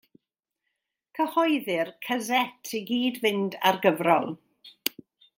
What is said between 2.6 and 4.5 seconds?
i gyd-fynd â'r gyfrol.